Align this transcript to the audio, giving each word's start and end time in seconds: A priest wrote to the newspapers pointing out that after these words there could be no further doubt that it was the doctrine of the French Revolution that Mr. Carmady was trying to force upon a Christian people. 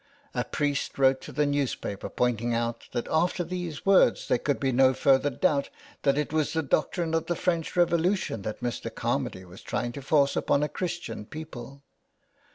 A 0.33 0.43
priest 0.43 0.97
wrote 0.97 1.21
to 1.21 1.31
the 1.31 1.45
newspapers 1.45 2.09
pointing 2.15 2.55
out 2.55 2.87
that 2.91 3.07
after 3.11 3.43
these 3.43 3.85
words 3.85 4.29
there 4.29 4.39
could 4.39 4.59
be 4.59 4.71
no 4.71 4.95
further 4.95 5.29
doubt 5.29 5.69
that 6.01 6.17
it 6.17 6.33
was 6.33 6.53
the 6.53 6.63
doctrine 6.63 7.13
of 7.13 7.27
the 7.27 7.35
French 7.35 7.75
Revolution 7.75 8.41
that 8.41 8.61
Mr. 8.63 8.89
Carmady 8.89 9.45
was 9.45 9.61
trying 9.61 9.91
to 9.91 10.01
force 10.01 10.35
upon 10.35 10.63
a 10.63 10.69
Christian 10.69 11.27
people. 11.27 11.83